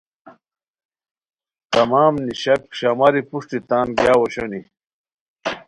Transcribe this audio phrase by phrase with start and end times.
[1.73, 4.61] تمام نیشاک شاماری پروشٹی تان گیاؤ اوشونی